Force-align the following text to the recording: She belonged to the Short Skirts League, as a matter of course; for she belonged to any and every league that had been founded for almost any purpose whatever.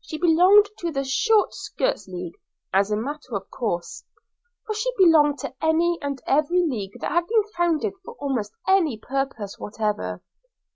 She 0.00 0.16
belonged 0.16 0.70
to 0.78 0.90
the 0.90 1.04
Short 1.04 1.52
Skirts 1.52 2.08
League, 2.08 2.38
as 2.72 2.90
a 2.90 2.96
matter 2.96 3.34
of 3.34 3.50
course; 3.50 4.04
for 4.64 4.72
she 4.74 4.90
belonged 4.96 5.38
to 5.40 5.54
any 5.60 5.98
and 6.00 6.18
every 6.26 6.62
league 6.66 6.98
that 7.02 7.12
had 7.12 7.26
been 7.26 7.44
founded 7.54 7.92
for 8.02 8.14
almost 8.14 8.54
any 8.66 8.96
purpose 8.96 9.58
whatever. 9.58 10.22